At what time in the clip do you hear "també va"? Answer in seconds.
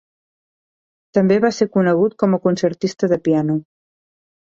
1.17-1.51